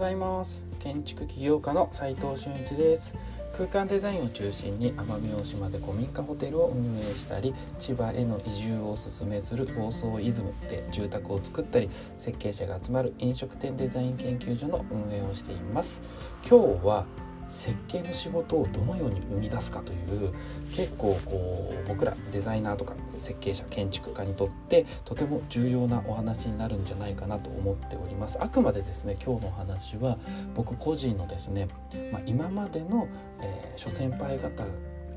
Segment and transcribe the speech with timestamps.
[0.00, 0.62] ございます。
[0.78, 3.12] 建築起業家の斉藤俊一です。
[3.52, 16.00] 空間デザインを中心に奄美大島で古民家ホテルを運営したり千葉への移住をおすめする房総イズムで住宅を作ったり設計者が集まる飲食店デザイン研究所の運営をしています。
[16.48, 17.04] 今日は
[17.50, 20.32] 設計の仕事をどのように生み出すかという
[20.72, 28.38] 結構こう僕らデザイナーとか設計者建築家にとってとても重要なお話になるんじゃないかなと思っております。
[28.40, 30.16] あくまでですね今日のお話は
[30.54, 31.68] 僕個人のですね、
[32.12, 33.08] まあ、今までの、
[33.42, 34.64] えー、諸先輩方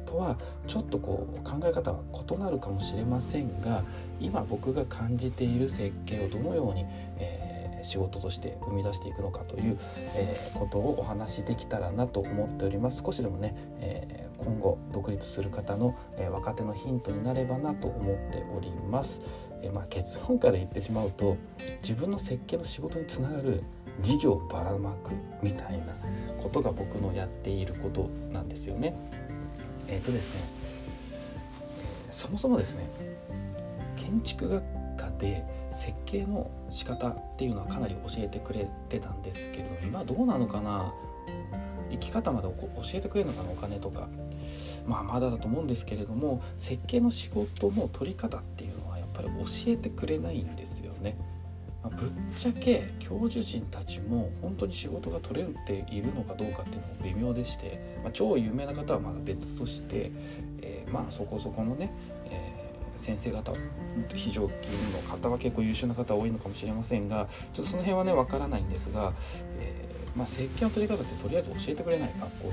[0.06, 3.84] とはちょっとこう考え方は異なるかもしれませんが
[4.20, 6.86] 今僕が感じている設計をどのように、
[7.20, 7.53] えー
[7.84, 9.78] 仕事として生み出していくのかという、
[10.16, 13.04] えー、ことをお話しできたらなと思っております。
[13.04, 19.22] 少しでもね、えー、今後独立する方の、えー、若手のヒントになればなと思っております、
[19.62, 21.38] えまあ、結論から言ってしまうと
[21.82, 23.64] 自分の設計の仕事につながる
[24.02, 25.94] 事業をばらまくみたいな
[26.42, 28.96] ことが僕のやっていることなんですよね。
[29.88, 30.42] えっ、とですね
[32.10, 32.88] そもそもですね
[33.96, 34.64] 建築学
[34.98, 40.94] 科で設計の仕方っていうのはかなり教えてくれてたんですけれど今どうなのかな？
[41.92, 44.08] 生き方まで教えてくれるのかなお金とか
[44.88, 49.34] まあまだだと思うんですけれども設計の仕事の取り方っていうのはやっぱり教
[49.68, 51.16] えてくれないんですよね。
[51.84, 60.12] まあ、ぶっちゃけ教授陣たちも本当に仕事が取れているのかどうかっていうのも微妙でして、まあ、超有名な方はまだ別として、
[60.62, 61.92] えー、まあそこそこのね、
[63.04, 63.54] 先生方
[64.14, 69.14] 非常勤の方は結構優秀な方多いのかもしれませんがちょっとその辺はねわからないんですが、
[69.60, 72.52] えー、まあ、設計の取り方ってとりあえず教えてくれない学校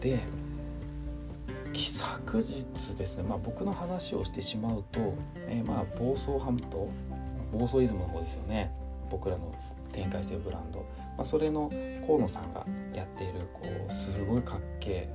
[0.00, 0.16] で。
[0.16, 0.20] で
[2.34, 5.14] 昨日ですね、まあ、僕の話をしてしまうと、
[5.48, 6.88] えー、まあ房総半島
[7.52, 8.72] 房総イズムの方ですよね
[9.10, 9.52] 僕らの
[9.92, 10.80] 展開してるブランド、
[11.16, 11.70] まあ、それの
[12.06, 15.08] 河野さんがやっているこうすごいかっけえ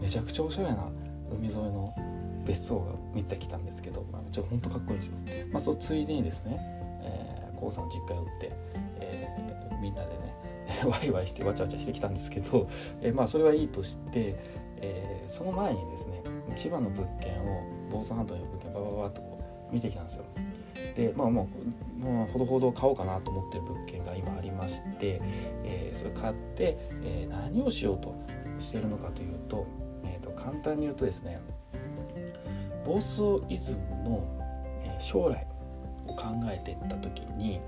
[0.00, 0.88] めちゃくちゃおしゃれな
[1.30, 1.94] 海沿いの
[2.46, 5.14] 別荘が見てきたんですけど、まあ、めっちゃ本当かっこいいですよ。
[5.50, 6.58] まあ、そうついでにですね、
[7.02, 8.52] えー、さん実家寄って、
[9.00, 10.36] えー、みんなでね
[10.86, 12.68] ワイワイしてわちゃわちゃしてきたんですけど、
[13.00, 14.36] えー、まあそれはいいとして、
[14.82, 16.22] えー、その前にですね
[16.54, 19.40] 千葉の物件を房総半島の物件ババババッとこ
[19.70, 20.24] う見てきたんですよ。
[20.94, 21.48] でまあも
[22.02, 25.20] う、まあ、ほどほど買おうかなと思ってる物件が今ありまして、
[25.64, 28.14] えー、それ買って、えー、何をしようと
[28.58, 29.66] してるのかというと,、
[30.04, 31.40] えー、と簡単に言うとですね
[32.86, 34.24] 房総イズムの
[34.98, 35.46] 将来
[36.06, 37.60] を考えていった時に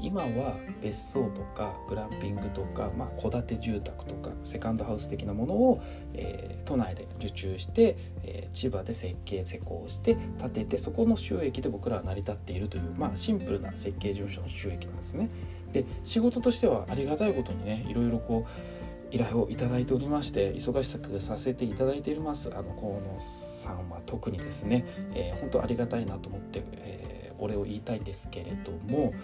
[0.00, 5.82] 今は別荘とかグランピングとか戸、建て住宅とかセカンドハウス的なものを、
[6.14, 15.30] えー、都内で受注して、えー、千葉で設計施工して建ててそこの収益で僕らは成り立っているという、まあ、シンプルな設計事務所の収益なんですね。
[15.72, 18.83] で仕事としてはありがたいことにねいろいろこう
[19.14, 22.50] 依頼をいただいておりまして忙しくさせていただいています。
[22.52, 29.14] あの河野さんは特にですね、えー、本当ありがたいなと思って、えー、お礼を言いたいんですけれども、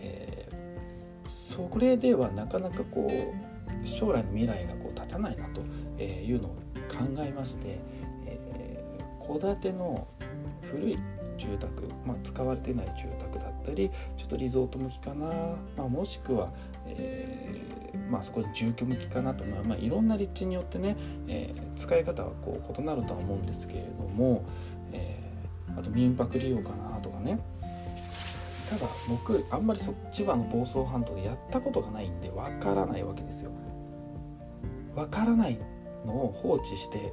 [0.00, 5.62] えー、それではなかなかこう将来の未来がこう立たないなと
[6.02, 6.50] いうのを
[6.90, 7.80] 考えまして
[9.38, 10.06] 戸、建ての
[10.62, 10.98] 古い
[11.38, 15.26] 住宅、まあ、使われてない住宅だったりちょっとリゾート向きかな、
[15.76, 16.52] まあ、もしくは、
[16.86, 17.67] えー、
[18.10, 20.96] まあ、そこで住居向きかなと、まあ、まあ、いろんな立地によってね、
[21.26, 24.44] えー、使い方はこう異なるとは思うんですけれども、
[24.92, 27.38] えー、あと民泊利用かなとかね。
[28.70, 33.50] ただ僕あんまりそ千葉の房総半島でやったことがないんでわからないわけですよ。
[34.94, 35.58] わからない
[36.04, 37.12] のを放置して、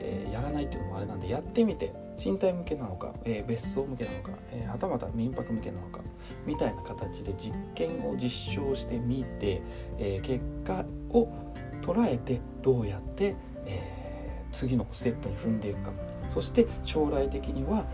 [0.00, 1.92] えー、やらないっていうのもあれなんでやってみて。
[2.20, 6.02] 賃貸向けなのか、えー、別荘向けなのか、えー、はたまた民泊向けなのか
[6.44, 9.62] みたいな形で実験を実証してみて、
[9.98, 11.32] えー、結果を
[11.80, 15.92] 捉えてどうやって、えー、次のステップに踏んでいくか。
[16.28, 17.86] そして将来的には、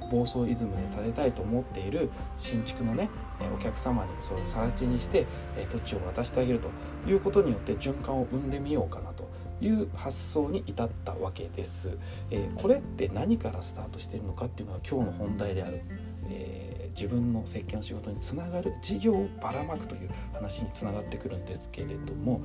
[0.00, 2.08] えー、房総イズムで建てたいと思っている
[2.38, 3.10] 新築のね
[3.52, 5.26] お客様にそれを更地にして
[5.72, 6.70] 土地を渡してあげると
[7.10, 9.25] いうことによって循環を生んでみようかなと。
[9.60, 11.96] いう発想に至ったわけです。
[12.30, 15.82] えー、これって何からスタートしているのかっていうのが今日の本題である、
[16.28, 22.42] えー、自分の設計の仕事につながる事業をばらまくという話につながってくるんですけれども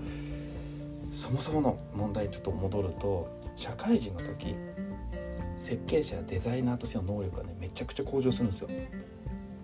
[1.11, 4.55] そもそもの問題にちょっと戻ると社会人の時
[5.57, 8.69] 設計者やデザイナーとしての能力がねめちゃくちゃ向上するんですよ。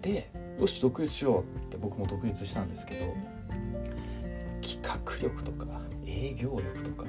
[0.02, 0.30] で
[0.60, 3.14] よし独立しようって僕も独立したんですけど
[4.62, 5.66] 企画力とか
[6.06, 7.06] 営業力とか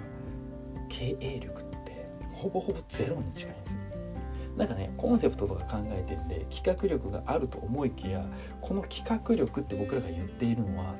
[0.98, 3.78] 経営力ってほぼほぼゼロに近いんですよ。
[4.56, 8.26] なんかねコンセプトとか考えてんで企画力があると思いきや
[8.60, 10.96] この企画力って僕らが言っているのは、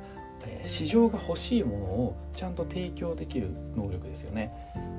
[0.46, 4.52] えー、市場が欲しいものをちゃんと提供できる能力ですよね。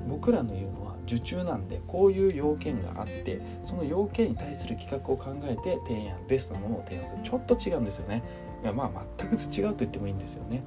[0.09, 7.21] 僕らの言うのは受注なんでこういう要件があってその要件に対する企画を考えて提案ベストなものを提案する。
[7.23, 8.21] ちょっと違うんですよね。
[8.61, 10.63] いやまあ全く違うと言ってもいいんですよね。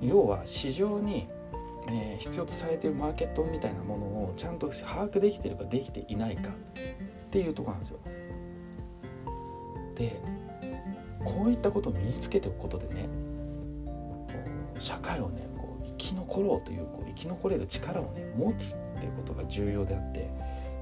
[0.00, 1.28] 要は市場に
[1.92, 6.52] えー、必要とされているマーケットみたいなものをちゃんと把握できてるかできていないかっ
[7.30, 7.98] ていうとこなんですよ。
[9.96, 10.20] で
[11.24, 13.08] こういったことを身につけておくことでね
[14.78, 20.30] 社会をねこう生き残ろうというこう生き残れる力をね持つっていうことが重要であって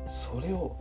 [0.09, 0.77] それを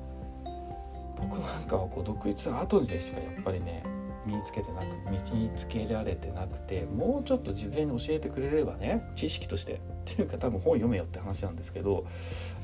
[1.18, 3.84] 僕なんかはこう独立した後でしかやっぱりね
[4.28, 12.06] 身につけてなく身につけられてなくてもうちょっと事前に教えてくれればね知識としてっていうか多分本読めよって話なんですけど、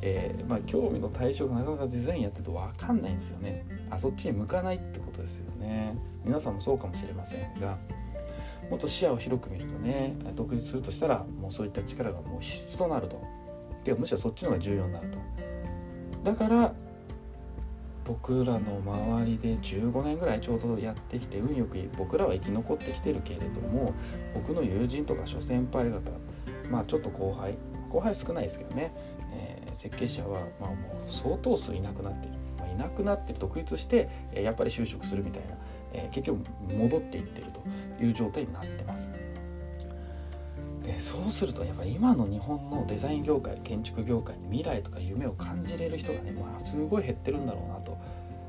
[0.01, 3.65] えー、まあ、興味の対象がなかなかデザインやってると分かんないんですよね。
[3.89, 5.97] あそっちに向かないってことですよね。
[6.23, 7.77] 皆さんもそうかもしれませんが
[8.69, 13.21] もっと視野を広く見るとね独立するとしたらもうそういった力がもう必須となると。
[13.83, 15.17] でむしろそっちの方が重要になると。
[16.23, 16.73] だから
[18.13, 23.93] 僕らの周りで15年ぐらいちょうどやってきて運よく僕らは生き残ってきてるけれども
[24.35, 25.99] 僕の友人とか諸先輩方
[26.69, 27.57] まあちょっと後輩
[27.89, 28.93] 後輩少ないですけどね、
[29.31, 30.75] えー、設計者はまも
[31.09, 35.55] う相当数いなくなっている、まあ、いなくなって独立して、えやっぱり就職するみたいな、
[35.93, 39.09] えー、結局戻っていってるという状態になってます。
[40.83, 47.97] でそうするとやっぱ今の日本のデザイン業界建築業界に未来とか夢を感じれる人がね、まあ、すごい減ってるんだろうなと、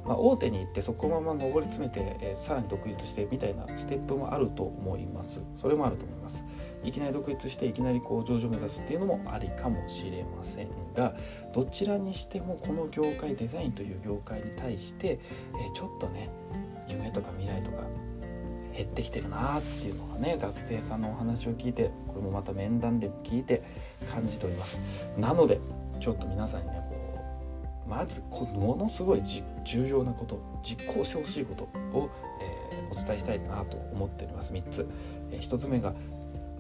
[0.05, 5.43] まあ、大手に行ってそこまま上り詰めて、え、さらに独立してみたいなステップもあると思います。
[5.57, 6.45] それもあると思います。
[6.83, 11.17] いきなり独立していきなりこう上場目指すっていうのもありかもしれませんが
[11.55, 15.19] どちらにしてもこの業界デザインという業界に対して、え、
[15.75, 16.29] ちょっとね
[16.89, 17.85] 夢とか未来とか
[18.77, 23.63] 減ってきてるなっていうのがね学生さんのお話を聞いてこれもまた面談で聞いて
[24.13, 24.81] 感じております。
[25.17, 25.61] なので
[26.01, 26.97] ちょっと皆さんにねこ
[27.87, 29.23] うまずこものすごい
[29.65, 31.65] 重要なこと実行してほしいこと
[31.97, 32.11] を、
[32.73, 34.53] えー、お伝えしたいなと思っております。
[34.53, 34.87] 3つ、
[35.31, 35.95] えー、1つ目が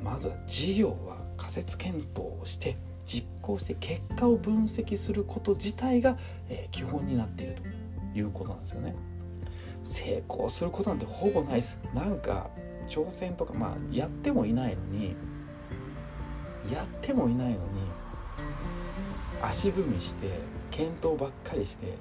[0.03, 6.17] まずは事業は仮説検討をして実行して結果を分析すること自体が、
[6.49, 7.57] えー、基本になっている
[8.13, 8.95] ということなんですよね。
[9.85, 11.79] 成功することなんてほぼないです。
[11.95, 12.51] なんか
[12.89, 15.15] 挑戦とかまあやってもいないのに
[16.73, 17.59] やってもいないのに
[19.43, 20.29] 足踏みして
[20.71, 21.97] 検討ばっかりして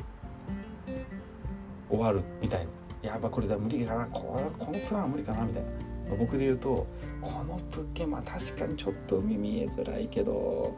[1.90, 3.10] 終わるみたいな。
[3.10, 5.70] やっぱこれだ無理かなここのプランは無理かなみたいな。
[6.18, 6.88] 僕で言うと
[7.22, 10.74] この物件まあ確かにちょっと海見えづらいけど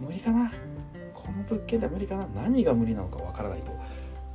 [0.00, 0.50] 無理かな
[1.14, 3.72] この物件では無理かな何が無理なのかわからないと。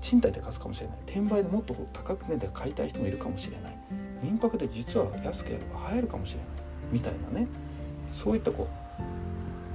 [0.06, 0.98] 賃貸で貸すかもしれない。
[1.08, 3.78] 転売でもっと高く値で買いたい人もいるかもしれない。
[4.22, 6.48] 民泊で実は安くやれば入るかもしれない。
[6.92, 7.48] みたいなね。
[8.08, 9.02] そういったこう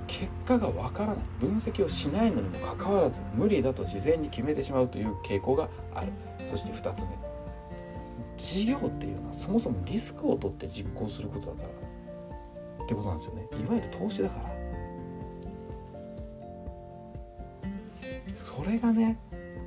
[0.07, 1.17] 結果がわからない。
[1.41, 6.13] 分析をしないのにもかかわらず無理だと事前に決めてしまうという傾向がある。
[6.49, 7.09] そして2つ目。
[8.37, 11.63] 事業っていうのはそもそもリスクを取って実行することだか
[12.79, 12.85] ら。
[12.85, 13.49] ってことなんですよね。
[13.61, 14.49] いわゆる投資だから。
[18.37, 19.19] それがね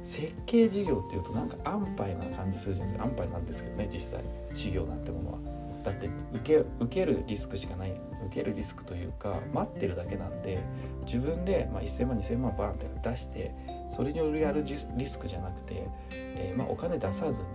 [0.04, 3.10] 設計事業っていうとなんか安牌な感じするじゃないですか。
[3.10, 4.24] 安牌なんですけどね実際。
[4.54, 5.40] 事業なんてものは。
[5.84, 8.00] だって受け受けるリスクしかない。
[8.28, 10.64] 受けるリスクというか待ってるだけなんで
[11.06, 13.54] 自分で、まあ、1000万2000万バーンって出して
[13.90, 17.48] それによるやるリスクじゃなくて、えー、まあ、お金出さずに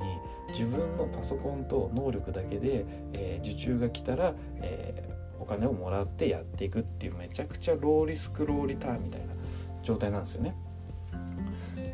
[0.51, 9.35] 自分のパソコンと能力だけで、えー、受注が来たら、えー、お金をもらってやっていくっていうめちゃくちゃローリスクローリターンみたいな
[9.83, 10.55] 状態なんですよね。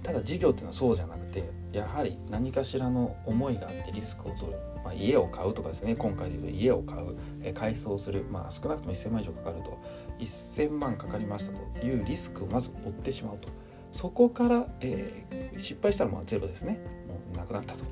[0.05, 5.97] ただ事業っていうのはそうじゃなくてやはり何かしらの思いがあってリスクを取る、まあ、家を買うとかですね。
[5.97, 9.79] 今回で言うと家を買う、え改装する、まあ、少なくとも1000万以上かかると。
[10.21, 13.49] 1000万かかりましたというリスクをまず負ってしまうと。
[13.93, 16.79] そこから、えー、失敗したらまあゼロですね。
[17.09, 17.85] もうなくなったと。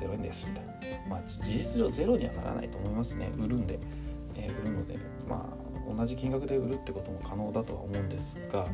[0.00, 0.72] 0円ですみたいな、
[1.08, 3.30] まあ、事実上ゼロにはならないと思いますね。
[3.36, 3.78] 売るんで、
[4.36, 4.96] えー、売るので。
[5.28, 8.66] まあ同じ金額で売るってことも可能だとは思うんですが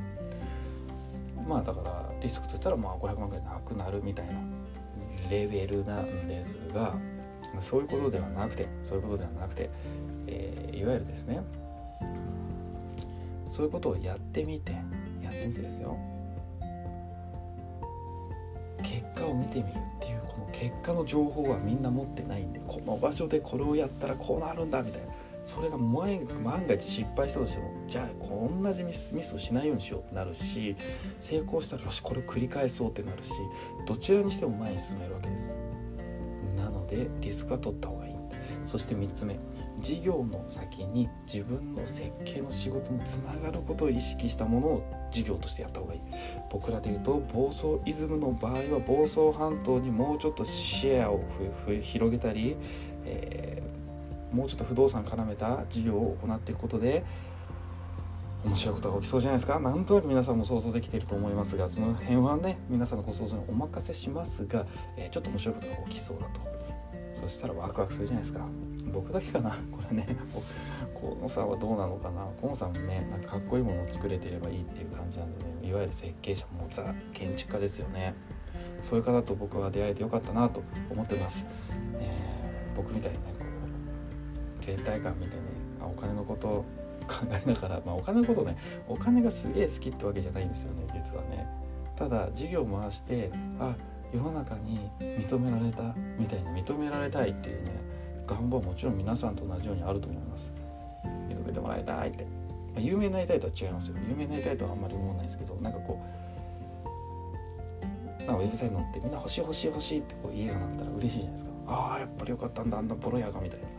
[1.46, 4.34] まあだからリスクといったらまあ500万ぐらいなくなるみたいな
[5.30, 6.94] レベルなんですが
[7.60, 9.70] そういうことではなくてそういうことではなくて、
[10.26, 11.42] えー、いわゆるですね
[13.50, 14.72] そういうことをやってみて
[15.22, 15.96] やってみてですよ。
[18.82, 25.13] 結果を見てみるっていうこの結果の情報はみんな持ってないんでこの場所でこれをやったらこうなるんだみたいな。
[25.44, 30.74] それが万が一失敗したとしてもじゃあ同じミスミスをしないようにしようってなるし
[31.20, 33.30] 成功したらよしこれを繰り返そうってなるし
[33.86, 35.56] どちらにしても前に進めるわけです。
[36.56, 38.14] なのでリスクは取った方がいい。
[38.66, 39.38] そして3つ目
[39.80, 46.00] 事業の先に自分の設計の仕事につながることを意識したものを事業としてやった方がいい。
[46.50, 51.22] 僕らで言うと房総イズムの場合は房総半島にもうちょっとシェアを
[51.82, 52.56] 広げたり、
[53.04, 53.83] えー、
[54.34, 57.04] もうちょっと不動産絡めた事業を行っていくことで
[58.44, 59.58] 面白いことが起きそうじゃないですか。
[59.58, 64.66] なんとなく皆さんも想像できていると思いますがその辺はね皆さんのご想像にお任せしますが、
[64.98, 66.40] えー、ちょっと面白いことが起きそうだと。
[67.14, 68.46] そしたらワクワクするじゃないですか。
[68.92, 69.56] 僕だけかな。
[69.72, 70.16] これね。
[71.00, 72.26] 河野さんはどうなのかな。
[72.40, 75.68] 河野さんもねなんかかっこいいものを作れてればいいっていう感じなんでね。
[75.70, 78.14] いわゆる設計者もザ建築家ですよね。
[78.82, 81.46] そういう方と僕は出会えてよかったなと思ってます、
[81.98, 83.43] えー、僕みたいにね
[84.64, 85.42] 全体感見てね
[85.82, 86.64] お金のことを
[87.06, 88.56] 考えながら、まあ、お金のことね
[88.88, 91.46] お金がすげえ好きってわけじゃないんですよね実はね。
[91.96, 93.30] ただ事業回して
[93.60, 93.76] あ
[94.12, 97.70] 世の中に認められたみたいに認められたいっていうね
[98.26, 100.52] 願望もちろん皆さんと同じようにあると思います。
[101.28, 102.30] 認めてもらいたいって、ま
[102.78, 106.04] あ、有名になりたいとは違いますよ有名になりたいとはあんまり思わないですけどなんかこう
[108.26, 111.50] なんかウェブサイト載ってみんな欲しい欲しい欲しいってこう家がなったら嬉しいじゃないですか。
[111.66, 113.73] ああやっぱりよかったんだあんなボロ屋がみたいな。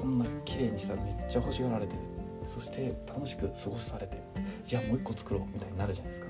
[0.00, 1.98] こんな綺麗にしたらめっちゃ欲しがられてる
[2.46, 4.22] そして楽しく過ごされてる
[4.66, 6.26] じゃあもう一個作ろうみたいになるじゃないですか。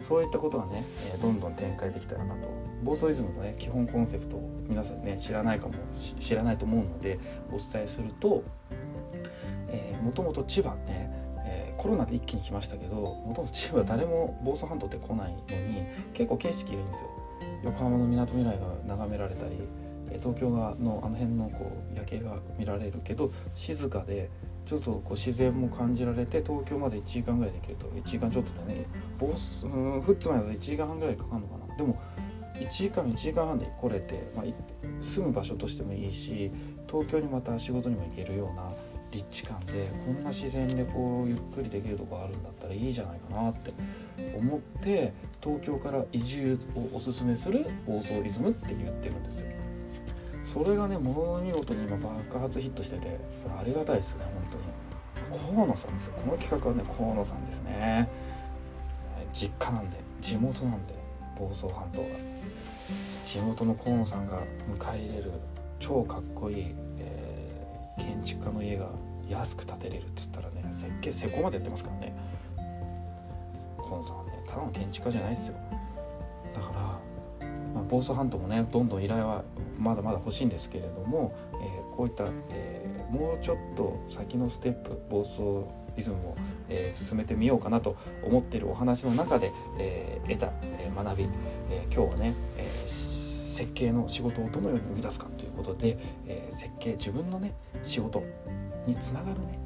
[0.00, 0.84] そういったことがね、
[1.14, 2.48] えどんどん展開できたらなと。
[2.82, 5.74] 暴走イズムのね基本コンセプトを皆さんね知らないかも
[6.20, 7.18] 知らないと思うので
[7.50, 8.44] お伝えすると、
[10.02, 11.10] もともと千葉ね、
[11.46, 17.08] えー、コロナで一気に来ましたけどもともと千葉誰も房総半島って来ないのに結構景色がいいんですよ。
[17.62, 19.58] 横浜のみなとみらいが眺められたり
[20.18, 24.30] 東京側のあの辺のこう夜景が見られるけど静かで
[24.66, 28.86] ちょっとこう自然も感じられて東京まで1時間ぐらいで行けると1時間ちょっとでね
[29.18, 29.68] ボスう
[29.98, 32.00] んフッツまで1時間半ぐらいかかるのかなでも
[32.54, 34.44] 1時間1時間半で来れて、まあ、
[35.02, 36.50] 住む場所としてもいいし
[36.86, 38.72] 東京にまた仕事にも行けるような
[39.10, 43.72] 立地感でこんな自然でこうゆっくりできるとこあるんだったらいいじゃないかなって
[44.36, 49.63] 思って東京から移住をおすすめする房総イズムって言ってるんですよ。
[50.44, 53.18] それがねもの見事に今爆発ヒットしてて
[53.58, 55.54] ありがたいですね本当に。
[55.54, 56.12] 河野さんですよ。
[56.16, 58.08] この企画はね河野さんですね。
[59.32, 60.94] 実家なんで地元なんで
[61.36, 62.08] 房総半島が。
[63.24, 64.42] 地元の河野さんが
[64.78, 65.32] 迎え入れる
[65.80, 68.90] 超かっこいい、えー、建築家の家が
[69.28, 72.14] 安く建てれるって言ったらね設計施工までやってますからね。
[73.78, 75.54] 河野さんはねただの建築家じゃないですよ、
[77.88, 79.42] 房総半島もねどんどん依頼は
[79.78, 85.40] まだまだ欲しいんですけれども、えー、こういった、えー、もうちょっと先のステップ暴走
[85.96, 86.36] リズムを、
[86.68, 91.28] えー、進めてみようかなと思っているお話の中で、えー、得た、えー、学び、
[91.70, 97.52] え今日はね、え設計の仕事をどのように生み出すかということで、え設計自分のね
[97.84, 98.24] 仕事
[98.86, 99.58] につながるね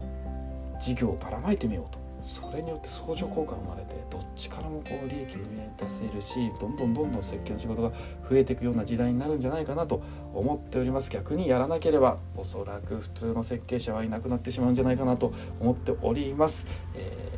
[0.81, 1.98] 事業をばらまいてみようと。
[2.23, 5.39] それによって相乗効果が生まれてどっちからもこう利益を
[5.77, 7.91] 出せるしどんどんどんどん設計の仕事が
[8.29, 10.03] 増えていくような時代になるんじゃないかなと
[10.35, 11.11] 思っております。
[11.11, 17.31] 逆にやらなければおそらく普通の設計者はいなくなってしまうんじゃないかなと思っております、え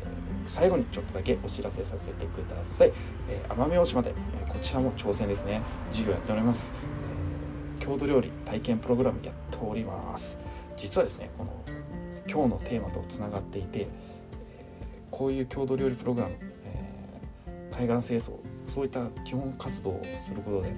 [0.46, 2.92] ー、最後にちょっとだけお知らせさせてください、
[3.28, 4.14] えー、奄美大島で、え、
[4.48, 5.62] こちらも挑戦ですね。
[5.90, 6.70] 授業やっております、
[7.80, 10.38] え郷土料理体験プログラムやっております。
[10.76, 11.52] 実はですねこの
[12.28, 13.88] 今日のテーマとつながっていて
[15.20, 16.34] こういう郷土料理プログラム、
[16.64, 20.72] えー、海岸清掃そういった基本活動をすることで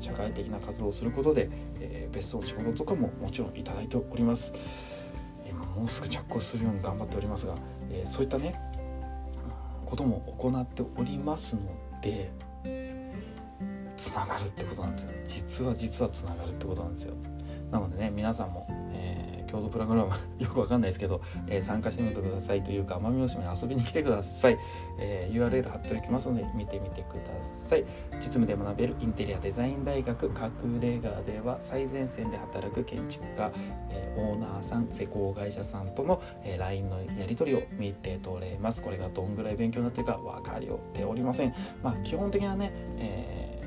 [0.00, 4.54] 社会的な活動をすることで、えー、別荘の仕事とかももちろんいただいております。
[5.46, 7.54] 今もうすぐ着工するように頑張っておりますが、
[7.90, 8.58] えー、そういったね
[9.84, 11.60] ことも行っておりますの
[12.00, 12.32] で
[13.98, 15.10] つながるってことなんですよ。
[15.28, 17.14] 実は実はつながるってことなんですよ。
[17.70, 18.61] なのでね皆さんも
[19.52, 20.10] 共同プログラム
[20.42, 24.58] よくわかんないですけど、えー、参加してみてくださいというか奄美大島に遊びに来てください、
[24.98, 27.84] えー、URL 貼っておきますので見てみてください。
[28.14, 33.52] 実務で学べるインテリアデザイン大学隠れ家では最前線で働く建築家、
[33.90, 38.82] えー、オーナーさん施工会社さんとの、え LINE のやり取りを見て取れます。
[38.82, 41.54] これがどんぐらい勉強になってるか分かりておりません。
[41.82, 43.62] まあ基本的なね、え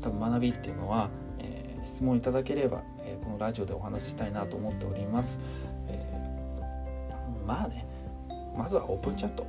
[0.00, 2.82] 多分学びっていうのは、え質問いただければ
[3.42, 5.38] ラジオでお話ししたいなと思っております。
[5.88, 7.86] えー、まあね
[8.56, 9.46] まずはオープンチャット。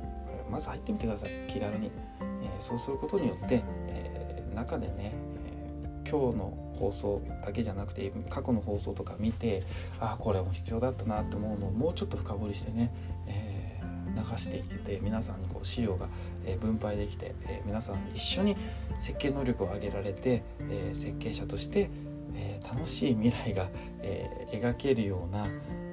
[0.50, 1.30] まず入ってみてください。
[1.48, 5.12] 気軽に、えー、そうすることによって、えー、中でね、
[5.46, 9.62] え今日の放送だけじゃなくて過去の放送とか見て
[10.00, 12.92] ああこれも必要だったなって思うのをもうちょっと深掘りしてね、
[13.26, 16.08] えー、流していけて皆さんにこう資料が、
[16.44, 18.56] え分配できて、え皆さん一緒に
[18.98, 21.88] 設計能力を上げられて、え設計者として、
[22.34, 23.68] え楽しい未来が、
[24.02, 25.46] え描けるような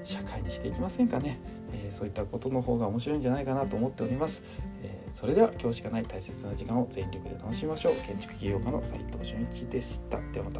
[0.04, 1.40] 社会にしていきませんかね、
[1.74, 4.44] えそういったことの方が面白いんじゃないかなと思っております、
[4.84, 7.96] えそれでは今日しかない大切な時間を全力で楽しみましょう。
[8.08, 10.20] 建築起業家の斉藤純一でした。
[10.32, 10.52] ではま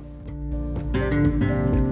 [1.82, 1.91] た。